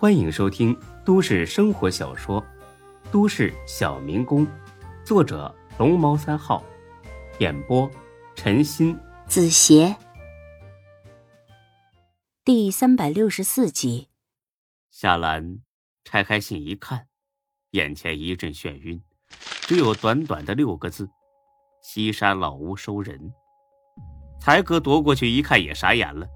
[0.00, 0.74] 欢迎收听
[1.04, 2.40] 都市生活小说
[3.12, 4.46] 《都市小民工》，
[5.04, 6.64] 作者龙猫三号，
[7.38, 7.86] 演播
[8.34, 9.94] 陈鑫、子邪，
[12.46, 14.08] 第三百六十四集。
[14.90, 15.60] 夏兰
[16.02, 17.06] 拆开信一看，
[17.72, 19.02] 眼前一阵眩晕，
[19.66, 21.10] 只有短短的六个字
[21.84, 23.34] ：“西山老屋收人。”
[24.40, 26.26] 才哥夺过去一看，也傻眼了。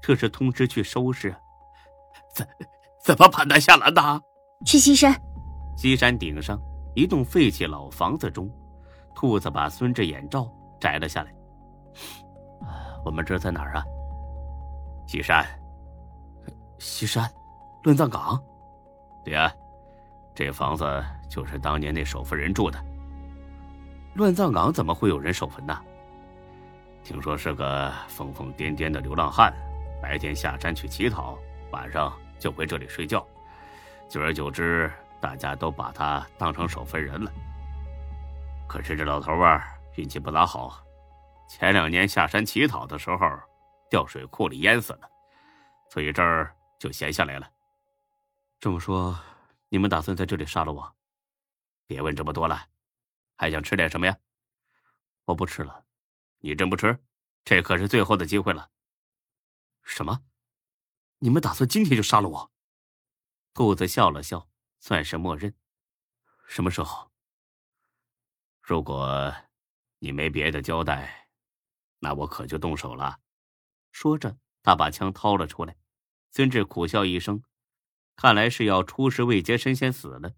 [0.00, 1.36] 这是通知去收拾，
[2.34, 2.46] 怎
[3.02, 4.22] 怎么判断夏兰的？
[4.64, 5.14] 去西山。
[5.76, 6.58] 西山顶上
[6.94, 8.50] 一栋废弃老房子中，
[9.14, 10.50] 兔子把孙志眼罩
[10.80, 11.34] 摘了下来。
[13.04, 13.84] 我们这在哪儿啊？
[15.06, 15.44] 西山。
[16.78, 17.30] 西山，
[17.82, 18.42] 乱葬岗。
[19.24, 19.52] 对啊，
[20.34, 20.84] 这房子
[21.28, 22.78] 就是当年那守坟人住的。
[24.14, 25.78] 乱葬岗怎么会有人守坟呢？
[27.02, 29.52] 听说是个疯疯癫癫的流浪汉，
[30.00, 31.36] 白天下山去乞讨，
[31.74, 33.26] 晚上就回这里睡觉。
[34.08, 34.88] 久而久之，
[35.20, 37.32] 大家都把他当成守坟人了。
[38.68, 39.60] 可是这老头啊，
[39.96, 40.80] 运气不咋好，
[41.48, 43.28] 前两年下山乞讨的时候，
[43.90, 45.10] 掉水库里淹死了，
[45.90, 47.50] 所以这儿就闲下来了。
[48.60, 49.18] 这么说，
[49.68, 50.94] 你们打算在这里杀了我？
[51.88, 52.62] 别问这么多了，
[53.36, 54.16] 还想吃点什么呀？
[55.24, 55.84] 我不吃了。
[56.38, 56.96] 你真不吃？
[57.44, 58.70] 这可是最后的机会了。
[59.82, 60.20] 什么？
[61.24, 62.52] 你们打算今天就杀了我？
[63.54, 64.46] 兔子笑了笑，
[64.78, 65.54] 算是默认。
[66.46, 67.10] 什么时候？
[68.60, 69.34] 如果
[70.00, 71.30] 你没别的交代，
[72.00, 73.20] 那我可就动手了。
[73.90, 75.78] 说着，他把枪掏了出来。
[76.30, 77.42] 孙志苦笑一声，
[78.16, 80.34] 看来是要出师未捷身先死了。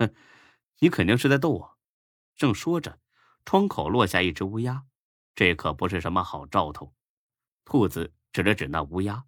[0.00, 0.12] 哼，
[0.80, 1.78] 你肯定是在逗我。
[2.34, 2.98] 正说着。
[3.44, 4.86] 窗口落下一只乌鸦，
[5.36, 6.96] 这可不是什么好兆头。
[7.64, 9.24] 兔子指了指那乌鸦，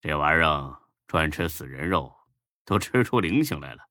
[0.00, 2.14] 这玩意儿专吃死人肉，
[2.64, 3.88] 都吃出灵性来了。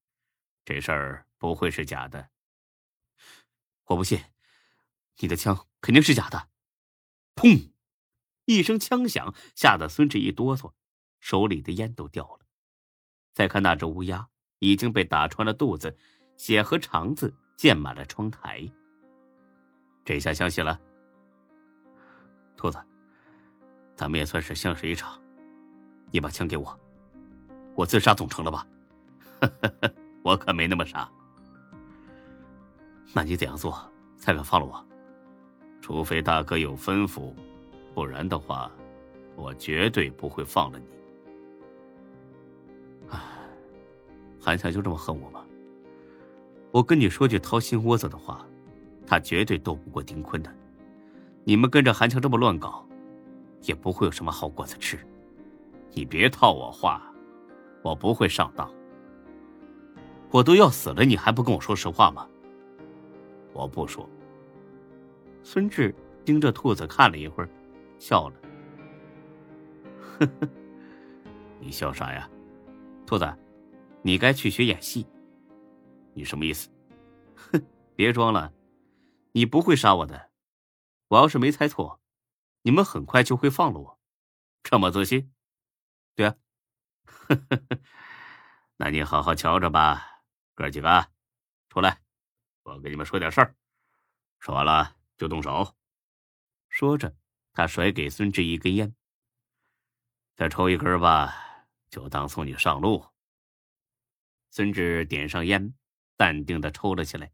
[0.63, 2.29] 这事儿不会是假的。
[3.85, 4.19] 我不信，
[5.17, 6.49] 你的枪肯定是假的。
[7.35, 7.71] 砰！
[8.45, 10.71] 一声枪响，吓得孙志一哆嗦，
[11.19, 12.45] 手里的烟都掉了。
[13.33, 14.29] 再看那只乌鸦，
[14.59, 15.97] 已经被打穿了肚子，
[16.37, 18.65] 血和肠子溅满了窗台。
[20.05, 20.79] 这下相信了，
[22.55, 22.81] 兔子，
[23.95, 25.21] 咱们也算是相识一场。
[26.11, 26.79] 你把枪给我，
[27.75, 28.67] 我自杀总成了吧？
[30.23, 31.09] 我可没那么傻。
[33.13, 33.77] 那你怎样做
[34.17, 34.85] 才肯放了我？
[35.81, 37.33] 除非大哥有吩咐，
[37.93, 38.71] 不然的话，
[39.35, 40.85] 我绝对不会放了你。
[43.09, 43.19] 唉，
[44.39, 45.43] 韩强就这么恨我吗？
[46.71, 48.45] 我跟你说句掏心窝子的话。
[49.09, 50.53] 他绝对斗不过丁坤的，
[51.45, 52.85] 你们跟着韩强这么乱搞，
[53.61, 54.99] 也不会有什么好果子吃。
[55.93, 57.11] 你别套我话，
[57.83, 58.71] 我不会上当。
[60.29, 62.27] 我都要死了，你还不跟我说实话吗？
[63.53, 64.07] 我不说。
[65.41, 67.49] 孙志盯着兔子看了一会儿，
[67.97, 68.35] 笑了。
[70.19, 70.49] 呵呵，
[71.59, 72.29] 你笑啥呀？
[73.05, 73.33] 兔子，
[74.01, 75.07] 你该去学演戏。
[76.13, 76.69] 你什么意思？
[77.35, 77.61] 哼，
[77.95, 78.51] 别装了。
[79.31, 80.29] 你不会杀我的，
[81.07, 81.99] 我要是没猜错，
[82.63, 83.99] 你们很快就会放了我，
[84.63, 85.31] 这么自信？
[86.17, 86.35] 对啊，
[88.77, 90.23] 那你好好瞧着吧，
[90.55, 91.11] 哥几个，
[91.69, 92.01] 出来，
[92.63, 93.55] 我跟你们说点事儿，
[94.39, 95.77] 说完了就动手。
[96.69, 97.15] 说着，
[97.53, 98.95] 他甩给孙志一根烟，
[100.35, 103.05] 再抽一根吧，就当送你上路。
[104.49, 105.75] 孙志点上烟，
[106.15, 107.31] 淡定的抽了起来，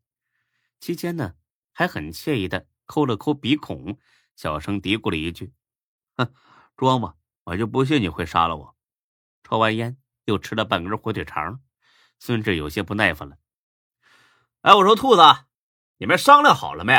[0.82, 1.36] 期间呢。
[1.72, 3.98] 还很惬意的抠了抠鼻孔，
[4.36, 5.54] 小声嘀咕了一句
[6.18, 6.34] ：“哼，
[6.76, 8.76] 装吧，我就不信你会杀了我。”
[9.44, 11.62] 抽完烟，又吃了半根火腿肠。
[12.20, 13.38] 孙志有些不耐烦了
[14.62, 15.22] ：“哎，我说兔子，
[15.98, 16.94] 你们商量好了没？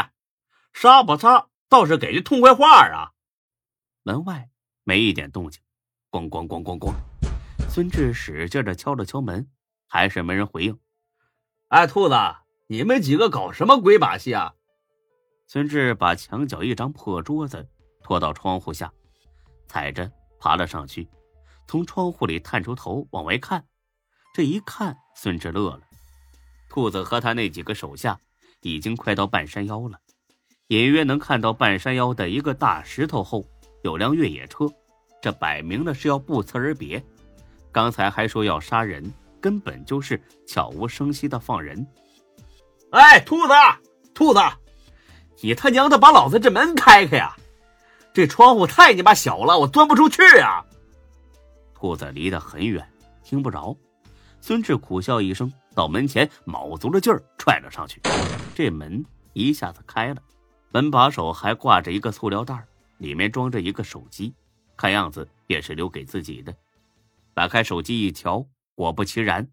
[0.72, 3.12] 杀不杀倒是给句痛快话啊！”
[4.04, 4.50] 门外
[4.82, 5.62] 没一点动静，
[6.10, 6.94] 咣咣咣咣咣，
[7.70, 9.50] 孙志使劲的敲了敲门，
[9.86, 10.78] 还是没人回应。
[11.68, 12.14] 哎，兔子，
[12.66, 14.54] 你们几个搞什么鬼把戏啊？
[15.46, 17.68] 孙志把墙角一张破桌子
[18.02, 18.92] 拖到窗户下，
[19.66, 20.12] 踩着
[20.44, 21.08] 爬了上去，
[21.66, 23.64] 从窗户里探出头往外看。
[24.34, 25.80] 这一看，孙志乐了。
[26.68, 28.20] 兔子和他那几个手下
[28.60, 29.98] 已经快到半山腰了，
[30.66, 33.42] 隐约能看到半山腰的一个大石头后
[33.84, 34.68] 有辆越野车，
[35.22, 37.02] 这摆明了是要不辞而别。
[37.72, 41.86] 刚才还说要杀人，根本就是悄无声息的放人。
[42.90, 43.54] 哎，兔子，
[44.12, 44.40] 兔子！
[45.40, 47.34] 你他娘的把老子这门开开呀！
[48.14, 50.64] 这窗户太你妈小了，我钻不出去啊！
[51.74, 52.88] 兔子离得很远，
[53.24, 53.76] 听不着。
[54.40, 58.00] 孙志苦笑一声，到门前卯足了劲儿踹了上去，
[58.54, 60.22] 这门一下子开了，
[60.70, 62.64] 门把手还挂着一个塑料袋，
[62.98, 64.32] 里面装着一个手机，
[64.76, 66.54] 看样子也是留给自己的。
[67.34, 68.46] 打开手机一瞧，
[68.76, 69.48] 果不其然，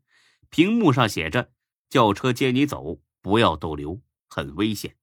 [0.51, 1.49] 屏幕上写着
[1.89, 3.99] ：“叫车接你走，不要逗留，
[4.29, 4.95] 很危险。”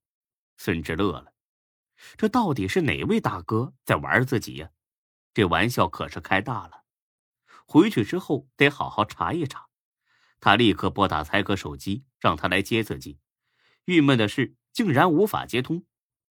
[0.56, 1.24] 孙志乐了，
[2.16, 4.70] 这到底是哪位大哥在玩自己呀？
[5.34, 6.84] 这玩笑可是开大了。
[7.66, 9.68] 回去之后得好好查一查。
[10.40, 13.18] 他立刻拨打才哥手机，让他来接自己。
[13.84, 15.84] 郁闷的是，竟然无法接通。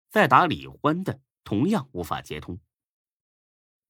[0.09, 2.59] 再打李欢的，同样无法接通。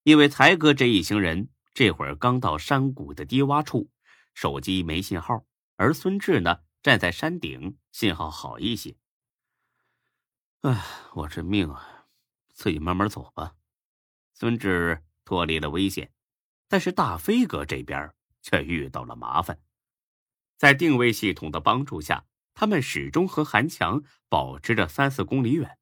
[0.03, 3.89] 因为才哥这一行人这会儿刚到山谷的低洼处，
[4.33, 5.45] 手机没信号。
[5.75, 8.97] 而孙志呢，站在山顶，信号好一些。
[10.61, 12.05] 哎，我这命啊，
[12.53, 13.55] 自己慢慢走吧。
[14.33, 16.11] 孙志脱离了危险，
[16.67, 19.57] 但是大飞哥这边却遇到了麻烦。
[20.57, 25.77] 在定位系统的帮助下，他们始终和韩强保持着三四公里远，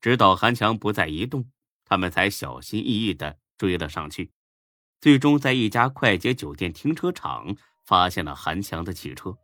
[0.00, 1.48] 直到韩强不再移动，
[1.84, 4.32] 他们才小心翼翼的追了上去。
[5.00, 9.38] 最终，在一家快捷酒店停车场发现了韩强的汽车。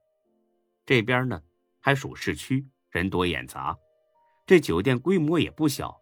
[0.84, 1.40] 这边呢，
[1.78, 3.76] 还属市区，人多眼杂，
[4.46, 6.00] 这酒店规模也不小，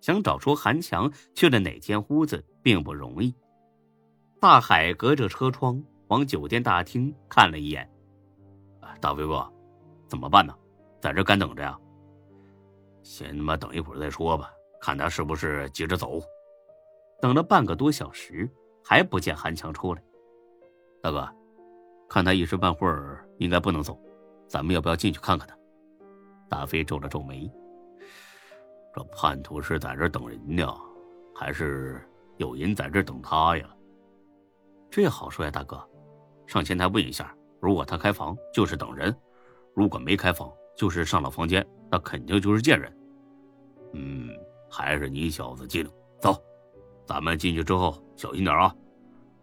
[0.00, 3.32] 想找出韩强去了哪间屋子并不容易。
[4.40, 7.88] 大海隔着车窗往酒店大厅看了一眼。
[9.00, 9.48] 大飞哥，
[10.08, 10.52] 怎么办呢？
[11.00, 11.78] 在这干等着呀？
[13.02, 14.50] 先他妈等一会儿再说吧，
[14.80, 16.20] 看他是不是急着走。
[17.20, 18.50] 等了半个多小时，
[18.84, 20.02] 还不见韩强出来。
[21.00, 21.28] 大哥，
[22.08, 23.96] 看他一时半会儿应该不能走，
[24.48, 25.56] 咱们要不要进去看看他？
[26.48, 27.50] 大飞皱了皱眉，
[28.96, 30.74] 这叛徒是在这等人呢，
[31.34, 32.00] 还是
[32.38, 33.68] 有人在这等他呀？
[34.90, 35.78] 这好说呀，大哥，
[36.46, 37.30] 上前台问一下。
[37.60, 39.12] 如果他开房，就是等人；
[39.74, 42.90] 如果没开房，就是上了房间，那肯定就是见人。
[43.92, 44.30] 嗯，
[44.70, 45.92] 还是你小子机灵。
[46.18, 46.34] 走，
[47.04, 48.74] 咱们进去之后小心点啊！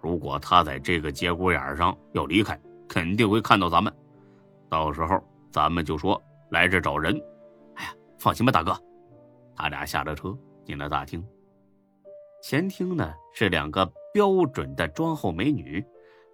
[0.02, 2.60] 如果他在这个节骨眼上要离开，
[2.90, 3.94] 肯定会看到咱们。
[4.68, 6.20] 到时候咱们就说
[6.50, 7.16] 来这找人。
[7.76, 8.76] 哎呀，放心吧，大哥。
[9.56, 11.24] 他俩下了车，进了大厅。
[12.42, 15.84] 前厅呢是两个标准的妆后美女，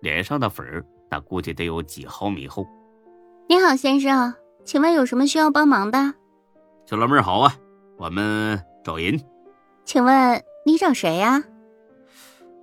[0.02, 0.86] 脸上的粉儿。
[1.12, 2.66] 那估计得有几毫米厚。
[3.48, 4.34] 你好，先生，
[4.64, 5.98] 请问有什么需要帮忙的？
[6.86, 7.54] 小老妹儿好啊，
[7.98, 9.20] 我们找人。
[9.84, 11.44] 请问你找谁呀？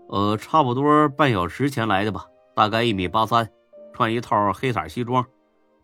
[0.09, 3.49] 呃，差不多半小时前来的吧，大概一米八三，
[3.93, 5.27] 穿一套黑色西装，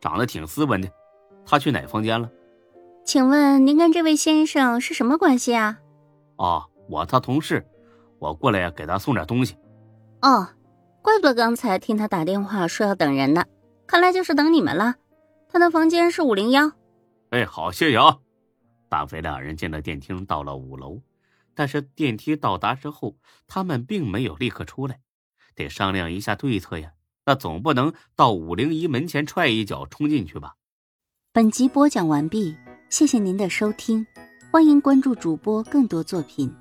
[0.00, 0.88] 长得挺斯文的。
[1.44, 2.30] 他去哪房间了？
[3.04, 5.78] 请问您跟这位先生是什么关系啊？
[6.36, 7.66] 哦，我他同事，
[8.18, 9.56] 我过来给他送点东西。
[10.22, 10.48] 哦。
[11.02, 13.44] 怪不得刚才听他打电话说要等人呢，
[13.88, 14.94] 看来就是等你们了。
[15.48, 16.70] 他的房间是五零幺。
[17.30, 18.18] 哎，好，谢谢啊。
[18.88, 21.00] 大飞两人进了电梯，到了五楼，
[21.56, 23.16] 但是电梯到达之后，
[23.48, 25.00] 他们并没有立刻出来，
[25.56, 26.92] 得商量一下对策呀。
[27.26, 30.54] 那总不能到五零一门前踹一脚冲进去吧？
[31.32, 32.56] 本集播讲完毕，
[32.92, 34.06] 谢谢您的收听，
[34.50, 36.54] 欢迎关注主播更多作品。